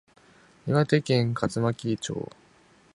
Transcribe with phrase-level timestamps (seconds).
[0.65, 2.29] 岩手県葛巻町